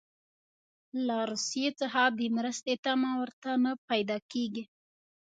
له 1.05 1.17
روسیې 1.29 1.69
څخه 1.79 2.01
د 2.17 2.19
مرستې 2.37 2.73
تمه 2.85 3.11
ورته 3.21 3.49
نه 3.63 3.71
پیدا 3.89 4.17
کیږي. 4.31 4.63